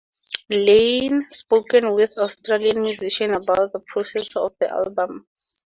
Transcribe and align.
Lane 0.49 1.27
spoke 1.29 1.73
with 1.73 2.17
Australian 2.17 2.81
Musician 2.81 3.35
about 3.35 3.71
the 3.71 3.81
process 3.87 4.31
for 4.31 4.51
the 4.59 4.67
album. 4.67 5.27